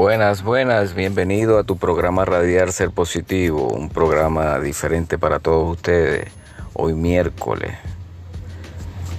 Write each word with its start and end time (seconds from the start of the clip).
Buenas, 0.00 0.42
buenas, 0.42 0.94
bienvenido 0.94 1.58
a 1.58 1.64
tu 1.64 1.76
programa 1.76 2.24
Radiar 2.24 2.72
Ser 2.72 2.90
Positivo, 2.90 3.68
un 3.68 3.90
programa 3.90 4.58
diferente 4.58 5.18
para 5.18 5.40
todos 5.40 5.76
ustedes. 5.76 6.32
Hoy 6.72 6.94
miércoles, 6.94 7.76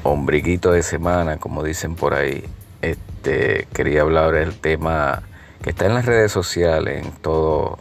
ombliguito 0.01 0.71
de 0.71 0.81
semana, 0.81 1.37
como 1.37 1.63
dicen 1.63 1.93
por 1.93 2.15
ahí. 2.15 2.45
Este, 2.81 3.67
quería 3.73 4.01
hablar 4.01 4.31
del 4.31 4.59
tema 4.59 5.21
que 5.61 5.69
está 5.69 5.85
en 5.85 5.93
las 5.93 6.07
redes 6.07 6.31
sociales, 6.31 7.05
en 7.05 7.11
todas 7.11 7.77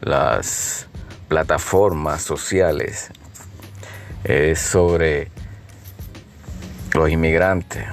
las 0.00 0.88
plataformas 1.28 2.20
sociales. 2.20 3.12
Es 4.24 4.58
sobre 4.58 5.30
los 6.94 7.08
inmigrantes 7.08 7.84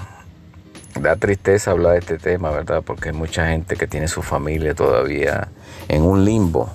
da 0.99 1.15
tristeza 1.15 1.71
hablar 1.71 1.93
de 1.93 1.99
este 1.99 2.17
tema, 2.17 2.51
¿verdad? 2.51 2.83
Porque 2.85 3.09
hay 3.09 3.15
mucha 3.15 3.47
gente 3.47 3.75
que 3.75 3.87
tiene 3.87 4.07
su 4.07 4.21
familia 4.21 4.73
todavía 4.73 5.47
en 5.87 6.03
un 6.03 6.25
limbo, 6.25 6.69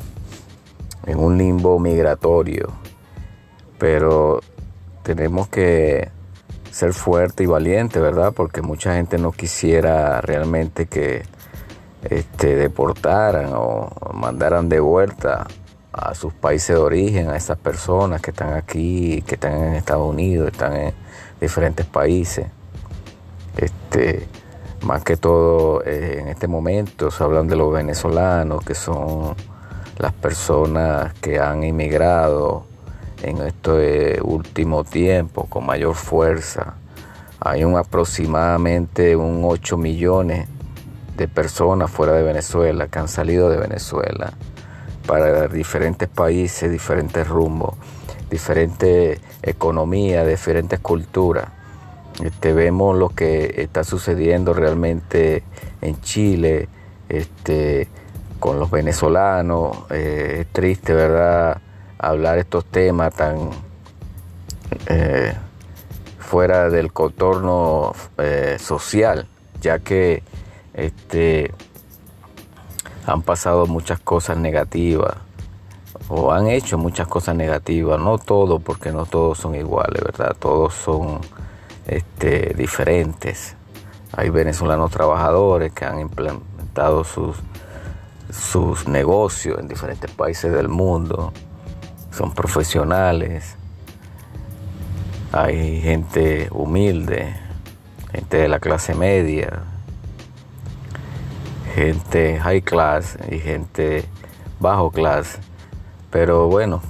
en 1.07 1.19
un 1.19 1.37
limbo 1.39 1.79
migratorio. 1.79 2.73
Pero 3.79 4.41
tenemos 5.03 5.49
que 5.49 6.11
ser 6.71 6.93
fuerte 6.93 7.43
y 7.43 7.47
valiente, 7.47 8.01
¿verdad? 8.01 8.33
Porque 8.35 8.63
mucha 8.63 8.95
gente 8.95 9.19
no 9.19 9.33
quisiera 9.33 10.21
realmente 10.21 10.87
que 10.87 11.23
este, 12.03 12.57
deportaran 12.57 13.51
o 13.55 13.91
mandaran 14.13 14.69
de 14.69 14.81
vuelta 14.81 15.47
a 15.93 16.15
sus 16.15 16.35
países 16.35 16.77
de 16.77 16.83
origen, 16.83 17.31
a 17.31 17.37
esas 17.37 17.57
personas 17.59 18.21
que 18.21 18.31
están 18.31 18.53
aquí, 18.53 19.23
que 19.27 19.37
están 19.37 19.55
en 19.55 19.75
Estados 19.75 20.09
Unidos, 20.09 20.51
están 20.53 20.77
en 20.77 20.95
diferentes 21.41 21.87
países. 21.87 22.47
Este, 23.97 24.29
más 24.83 25.03
que 25.05 25.17
todo 25.17 25.83
eh, 25.83 26.19
en 26.21 26.29
este 26.29 26.49
momento 26.49 27.11
se 27.11 27.25
hablan 27.25 27.49
de 27.49 27.57
los 27.57 27.73
venezolanos, 27.73 28.63
que 28.63 28.75
son 28.75 29.35
las 29.99 30.13
personas 30.13 31.15
que 31.15 31.41
han 31.41 31.65
inmigrado 31.65 32.67
en 33.23 33.39
este 33.39 34.21
último 34.21 34.85
tiempo 34.85 35.47
con 35.47 35.65
mayor 35.65 35.95
fuerza. 35.95 36.75
Hay 37.41 37.65
un 37.65 37.79
aproximadamente 37.79 39.17
un 39.17 39.41
8 39.43 39.79
millones 39.79 40.47
de 41.17 41.27
personas 41.27 41.91
fuera 41.91 42.13
de 42.13 42.23
Venezuela 42.23 42.89
que 42.89 42.99
han 42.99 43.09
salido 43.09 43.49
de 43.49 43.57
Venezuela 43.57 44.35
para 45.07 45.49
diferentes 45.49 46.07
países, 46.07 46.71
diferentes 46.71 47.27
rumbos, 47.27 47.77
diferentes 48.29 49.21
economías, 49.43 50.27
diferentes 50.27 50.81
culturas. 50.81 51.56
Este, 52.23 52.53
vemos 52.53 52.97
lo 52.97 53.11
que 53.11 53.55
está 53.63 53.85
sucediendo 53.85 54.55
realmente 54.55 55.43
en 55.83 56.01
Chile, 56.01 56.69
este, 57.09 57.89
con 58.41 58.59
los 58.59 58.71
venezolanos. 58.71 59.85
Eh, 59.91 60.39
es 60.41 60.53
triste, 60.53 60.95
¿verdad?, 60.95 61.61
hablar 61.99 62.39
estos 62.39 62.65
temas 62.65 63.15
tan 63.15 63.51
eh, 64.87 65.35
fuera 66.19 66.71
del 66.71 66.93
contorno 66.93 67.93
eh, 68.19 68.57
social, 68.59 69.29
ya 69.61 69.79
que 69.79 70.23
este, 70.75 71.53
han 73.07 73.23
pasado 73.23 73.67
muchas 73.67 74.01
cosas 74.01 74.37
negativas 74.37 75.17
o 76.09 76.33
han 76.33 76.47
hecho 76.49 76.79
muchas 76.79 77.09
cosas 77.09 77.35
negativas, 77.35 77.99
no 77.99 78.19
todos, 78.19 78.63
porque 78.63 78.93
no 78.93 79.07
todos 79.07 79.39
son 79.39 79.55
iguales, 79.55 80.03
¿verdad? 80.03 80.37
Todos 80.39 80.75
son 80.75 81.21
este, 81.87 82.55
diferentes. 82.55 83.57
Hay 84.13 84.31
venezolanos 84.31 84.91
trabajadores 84.91 85.73
que 85.73 85.85
han 85.85 86.01
implementado 86.01 87.05
sus, 87.05 87.37
sus 88.31 88.89
negocios 88.89 89.59
en 89.59 89.69
diferentes 89.69 90.11
países 90.11 90.53
del 90.53 90.69
mundo. 90.69 91.33
Son 92.11 92.33
profesionales. 92.33 93.57
Hay 95.33 95.81
gente 95.81 96.49
humilde, 96.51 97.35
gente 98.13 98.39
de 98.39 98.49
la 98.49 98.59
clase 98.59 98.95
media, 98.95 99.65
gente 101.75 102.39
high 102.41 102.63
class 102.63 103.19
y 103.31 103.39
gente 103.39 104.05
bajo 104.61 104.91
class. 104.91 105.39
Pero 106.11 106.49
bueno, 106.49 106.81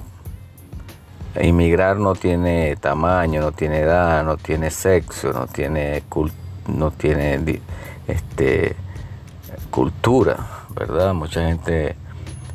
Inmigrar 1.41 1.97
no 1.97 2.15
tiene 2.15 2.75
tamaño, 2.77 3.41
no 3.41 3.51
tiene 3.51 3.79
edad, 3.79 4.23
no 4.23 4.37
tiene 4.37 4.71
sexo, 4.71 5.33
no 5.33 5.47
tiene, 5.47 6.03
no 6.67 6.91
tiene 6.91 7.61
este, 8.07 8.75
cultura, 9.69 10.37
¿verdad? 10.75 11.13
Mucha 11.13 11.45
gente 11.47 11.95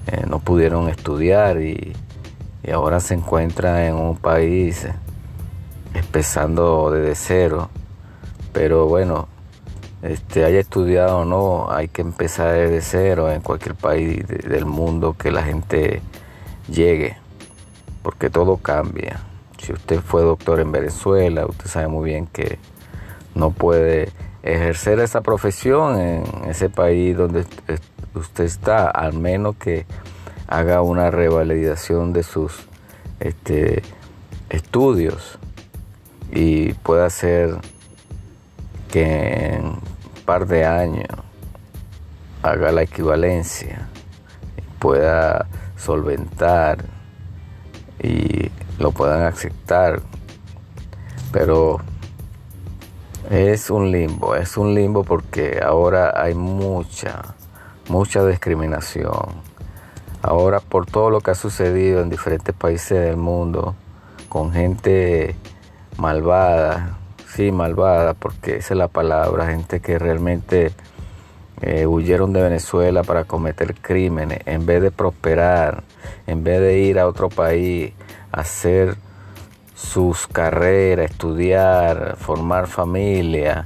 eh, 0.06 0.24
no 0.26 0.40
pudieron 0.40 0.88
estudiar 0.88 1.60
y, 1.60 1.94
ahora 2.72 3.00
se 3.00 3.14
encuentra 3.14 3.86
en 3.86 3.94
un 3.96 4.16
país 4.16 4.86
empezando 5.94 6.90
desde 6.90 7.14
cero. 7.14 7.70
Pero 8.52 8.86
bueno, 8.86 9.28
este, 10.02 10.44
haya 10.44 10.60
estudiado 10.60 11.18
o 11.18 11.24
no, 11.24 11.70
hay 11.70 11.88
que 11.88 12.02
empezar 12.02 12.54
desde 12.54 12.80
cero 12.80 13.30
en 13.30 13.40
cualquier 13.42 13.74
país 13.74 14.26
del 14.26 14.66
mundo 14.66 15.14
que 15.16 15.30
la 15.30 15.42
gente 15.42 16.02
llegue 16.68 17.21
porque 18.02 18.30
todo 18.30 18.56
cambia. 18.56 19.20
Si 19.58 19.72
usted 19.72 20.00
fue 20.00 20.22
doctor 20.22 20.60
en 20.60 20.72
Venezuela, 20.72 21.46
usted 21.46 21.66
sabe 21.66 21.88
muy 21.88 22.10
bien 22.10 22.26
que 22.26 22.58
no 23.34 23.50
puede 23.50 24.10
ejercer 24.42 24.98
esa 24.98 25.20
profesión 25.20 26.00
en 26.00 26.24
ese 26.48 26.68
país 26.68 27.16
donde 27.16 27.46
usted 28.14 28.44
está, 28.44 28.88
al 28.88 29.14
menos 29.14 29.56
que 29.56 29.86
haga 30.48 30.82
una 30.82 31.10
revalidación 31.10 32.12
de 32.12 32.22
sus 32.22 32.66
este, 33.20 33.82
estudios 34.50 35.38
y 36.32 36.72
pueda 36.74 37.06
hacer 37.06 37.56
que 38.90 39.54
en 39.54 39.64
un 39.64 39.80
par 40.26 40.46
de 40.46 40.66
años 40.66 41.08
haga 42.42 42.72
la 42.72 42.82
equivalencia 42.82 43.88
y 44.58 44.62
pueda 44.78 45.46
solventar 45.76 46.84
y 48.02 48.50
lo 48.78 48.92
puedan 48.92 49.22
aceptar. 49.22 50.00
Pero 51.32 51.80
es 53.30 53.70
un 53.70 53.90
limbo, 53.90 54.34
es 54.34 54.56
un 54.56 54.74
limbo 54.74 55.04
porque 55.04 55.60
ahora 55.64 56.12
hay 56.20 56.34
mucha, 56.34 57.34
mucha 57.88 58.26
discriminación. 58.26 59.52
Ahora 60.20 60.60
por 60.60 60.86
todo 60.86 61.10
lo 61.10 61.20
que 61.20 61.30
ha 61.30 61.34
sucedido 61.34 62.02
en 62.02 62.10
diferentes 62.10 62.54
países 62.54 63.00
del 63.00 63.16
mundo, 63.16 63.74
con 64.28 64.52
gente 64.52 65.34
malvada, 65.96 66.98
sí, 67.26 67.50
malvada, 67.50 68.14
porque 68.14 68.56
esa 68.56 68.74
es 68.74 68.78
la 68.78 68.88
palabra, 68.88 69.46
gente 69.46 69.80
que 69.80 69.98
realmente 69.98 70.72
eh, 71.62 71.86
huyeron 71.86 72.32
de 72.32 72.42
Venezuela 72.42 73.04
para 73.04 73.24
cometer 73.24 73.74
crímenes, 73.74 74.40
en 74.46 74.66
vez 74.66 74.82
de 74.82 74.90
prosperar, 74.90 75.84
en 76.26 76.42
vez 76.42 76.60
de 76.60 76.80
ir 76.80 76.98
a 76.98 77.06
otro 77.06 77.28
país 77.28 77.92
a 78.32 78.40
hacer 78.40 78.96
sus 79.74 80.26
carreras, 80.26 81.10
estudiar, 81.10 82.16
formar 82.18 82.66
familia, 82.66 83.64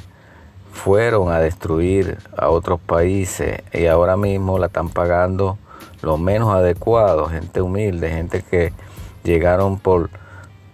fueron 0.72 1.32
a 1.32 1.40
destruir 1.40 2.18
a 2.36 2.50
otros 2.50 2.78
países 2.80 3.62
y 3.72 3.86
ahora 3.86 4.18
mismo 4.18 4.58
la 4.58 4.66
están 4.66 4.90
pagando 4.90 5.58
lo 6.02 6.18
menos 6.18 6.54
adecuado, 6.54 7.28
gente 7.28 7.62
humilde, 7.62 8.10
gente 8.10 8.42
que 8.42 8.74
llegaron 9.24 9.78
por, 9.78 10.10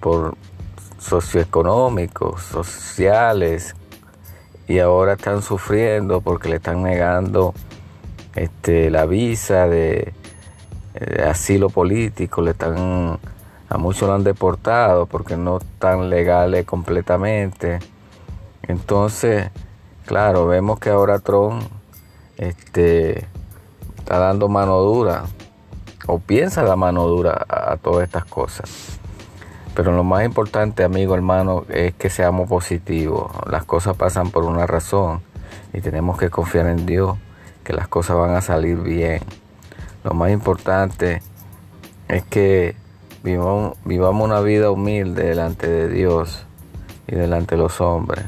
por 0.00 0.34
socioeconómicos, 0.98 2.42
sociales, 2.42 3.76
y 4.72 4.78
ahora 4.78 5.12
están 5.12 5.42
sufriendo 5.42 6.22
porque 6.22 6.48
le 6.48 6.56
están 6.56 6.82
negando 6.82 7.52
este, 8.34 8.90
la 8.90 9.04
visa 9.04 9.68
de, 9.68 10.14
asilo 11.28 11.68
político, 11.68 12.40
le 12.40 12.52
están 12.52 13.18
a 13.68 13.76
muchos 13.76 14.08
lo 14.08 14.14
han 14.14 14.24
deportado 14.24 15.04
porque 15.04 15.36
no 15.36 15.58
están 15.58 16.08
legales 16.08 16.64
completamente. 16.64 17.80
Entonces, 18.62 19.50
claro, 20.06 20.46
vemos 20.46 20.80
que 20.80 20.88
ahora 20.88 21.18
Trump 21.18 21.64
este, 22.38 23.26
está 23.98 24.18
dando 24.20 24.48
mano 24.48 24.78
dura 24.80 25.24
o 26.06 26.18
piensa 26.18 26.62
dar 26.62 26.78
mano 26.78 27.06
dura 27.08 27.44
a 27.46 27.76
todas 27.76 28.04
estas 28.04 28.24
cosas. 28.24 29.01
Pero 29.74 29.92
lo 29.92 30.04
más 30.04 30.24
importante, 30.24 30.84
amigo, 30.84 31.14
hermano, 31.14 31.64
es 31.68 31.94
que 31.94 32.10
seamos 32.10 32.48
positivos. 32.48 33.32
Las 33.50 33.64
cosas 33.64 33.96
pasan 33.96 34.30
por 34.30 34.44
una 34.44 34.66
razón 34.66 35.22
y 35.72 35.80
tenemos 35.80 36.18
que 36.18 36.30
confiar 36.30 36.66
en 36.66 36.84
Dios 36.84 37.16
que 37.64 37.72
las 37.72 37.88
cosas 37.88 38.16
van 38.16 38.34
a 38.34 38.40
salir 38.42 38.78
bien. 38.78 39.20
Lo 40.04 40.12
más 40.12 40.30
importante 40.30 41.22
es 42.08 42.22
que 42.24 42.76
vivamos, 43.22 43.76
una 43.84 44.40
vida 44.40 44.70
humilde 44.70 45.24
delante 45.24 45.68
de 45.68 45.88
Dios 45.88 46.44
y 47.06 47.14
delante 47.14 47.56
de 47.56 47.62
los 47.62 47.80
hombres. 47.80 48.24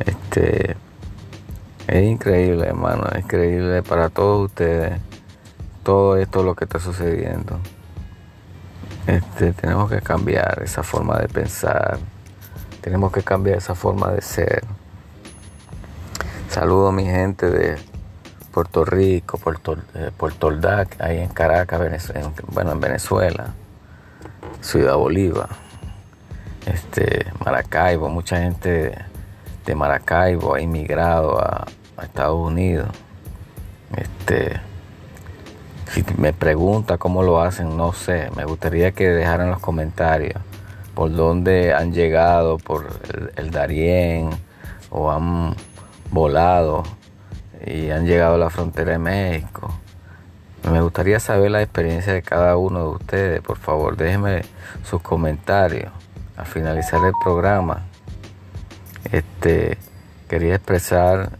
Este, 0.00 0.76
Es 1.86 2.02
increíble, 2.02 2.66
hermano, 2.66 3.04
es 3.14 3.24
increíble 3.24 3.82
para 3.82 4.10
todos 4.10 4.46
ustedes 4.46 5.00
todo 5.86 6.16
esto 6.16 6.42
lo 6.42 6.56
que 6.56 6.64
está 6.64 6.80
sucediendo. 6.80 7.60
Este, 9.06 9.52
tenemos 9.52 9.88
que 9.88 10.00
cambiar 10.00 10.60
esa 10.64 10.82
forma 10.82 11.18
de 11.18 11.28
pensar, 11.28 11.98
tenemos 12.80 13.12
que 13.12 13.22
cambiar 13.22 13.58
esa 13.58 13.74
forma 13.74 14.10
de 14.10 14.20
ser. 14.20 14.64
Saludo 16.50 16.88
a 16.88 16.92
mi 16.92 17.04
gente 17.04 17.48
de 17.48 17.76
Puerto 18.50 18.84
Rico, 18.84 19.38
Puerto, 19.38 19.76
eh, 19.94 20.10
Puerto 20.16 20.50
ahí 20.98 21.18
en 21.18 21.28
Caracas, 21.28 21.80
bueno, 22.48 22.72
en 22.72 22.80
Venezuela, 22.80 23.54
Ciudad 24.60 24.96
Bolívar, 24.96 25.50
este, 26.66 27.26
Maracaibo, 27.44 28.08
mucha 28.08 28.38
gente 28.38 28.92
de 29.64 29.74
Maracaibo 29.74 30.54
ha 30.54 30.60
inmigrado 30.60 31.40
a, 31.40 31.66
Estados 32.02 32.38
Unidos. 32.38 32.88
Este, 33.96 34.60
si 35.96 36.04
me 36.18 36.34
pregunta 36.34 36.98
cómo 36.98 37.22
lo 37.22 37.40
hacen, 37.40 37.74
no 37.74 37.94
sé. 37.94 38.30
Me 38.36 38.44
gustaría 38.44 38.92
que 38.92 39.08
dejaran 39.08 39.48
los 39.48 39.60
comentarios 39.60 40.42
por 40.94 41.10
dónde 41.14 41.72
han 41.72 41.94
llegado, 41.94 42.58
por 42.58 42.86
el, 43.36 43.50
Darién, 43.50 44.28
o 44.90 45.10
han 45.10 45.54
volado 46.10 46.82
y 47.64 47.88
han 47.88 48.06
llegado 48.06 48.34
a 48.34 48.38
la 48.38 48.50
frontera 48.50 48.92
de 48.92 48.98
México. 48.98 49.70
Me 50.70 50.82
gustaría 50.82 51.18
saber 51.18 51.50
la 51.50 51.62
experiencia 51.62 52.12
de 52.12 52.20
cada 52.20 52.58
uno 52.58 52.80
de 52.80 52.88
ustedes. 52.96 53.40
Por 53.40 53.56
favor, 53.56 53.96
déjenme 53.96 54.42
sus 54.84 55.00
comentarios 55.00 55.92
al 56.36 56.44
finalizar 56.44 57.02
el 57.06 57.12
programa. 57.24 57.84
Este, 59.12 59.78
quería 60.28 60.56
expresar 60.56 61.30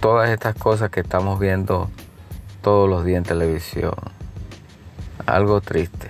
todas 0.00 0.28
estas 0.28 0.56
cosas 0.56 0.90
que 0.90 1.00
estamos 1.00 1.38
viendo 1.38 1.88
todos 2.62 2.88
los 2.88 3.04
días 3.04 3.18
en 3.18 3.24
televisión. 3.24 3.94
Algo 5.26 5.60
triste. 5.60 6.08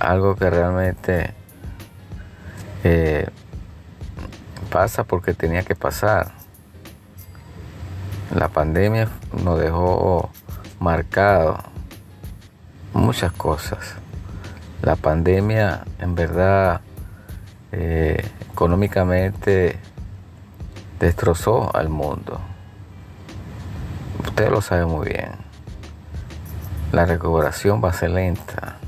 Algo 0.00 0.36
que 0.36 0.50
realmente 0.50 1.32
eh, 2.82 3.28
pasa 4.70 5.04
porque 5.04 5.34
tenía 5.34 5.62
que 5.62 5.74
pasar. 5.74 6.32
La 8.34 8.48
pandemia 8.48 9.08
nos 9.44 9.60
dejó 9.60 10.30
marcado 10.80 11.58
muchas 12.92 13.32
cosas. 13.32 13.94
La 14.82 14.96
pandemia 14.96 15.84
en 15.98 16.14
verdad 16.14 16.80
eh, 17.72 18.24
económicamente 18.52 19.78
destrozó 21.00 21.74
al 21.74 21.88
mundo. 21.88 22.40
Usted 24.34 24.50
lo 24.50 24.60
sabe 24.60 24.84
muy 24.84 25.10
bien. 25.10 25.30
La 26.90 27.06
recuperación 27.06 27.80
va 27.80 27.90
a 27.90 27.92
ser 27.92 28.10
lenta. 28.10 28.78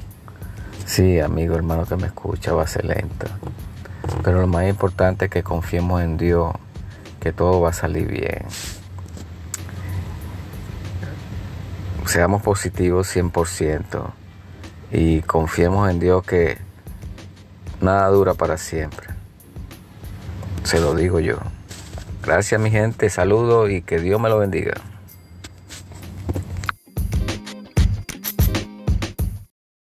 Sí, 0.84 1.20
amigo, 1.20 1.54
hermano 1.54 1.87
que 1.87 1.94
me 1.94 2.08
escucha, 2.08 2.52
va 2.52 2.64
a 2.64 2.66
ser 2.66 2.84
lenta. 2.84 3.28
Pero 4.25 4.40
lo 4.40 4.48
más 4.48 4.69
importante 4.69 5.26
es 5.26 5.31
que 5.31 5.44
confiemos 5.44 6.02
en 6.02 6.16
Dios, 6.16 6.52
que 7.20 7.32
todo 7.32 7.60
va 7.60 7.69
a 7.69 7.72
salir 7.72 8.08
bien. 8.08 8.44
Seamos 12.06 12.42
positivos 12.42 13.14
100% 13.14 14.10
y 14.90 15.22
confiemos 15.22 15.88
en 15.88 16.00
Dios 16.00 16.25
que 16.25 16.58
nada 17.81 18.08
dura 18.08 18.34
para 18.34 18.58
siempre. 18.58 19.06
Se 20.64 20.81
lo 20.81 20.96
digo 20.96 21.20
yo. 21.20 21.38
Gracias 22.25 22.60
mi 22.60 22.72
gente, 22.72 23.08
saludos 23.10 23.70
y 23.70 23.82
que 23.82 24.00
Dios 24.00 24.20
me 24.20 24.28
lo 24.28 24.40
bendiga. 24.40 24.75